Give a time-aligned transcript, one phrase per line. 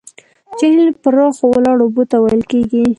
[0.57, 2.83] جهیل پراخو ولاړو اوبو ته ویل کیږي.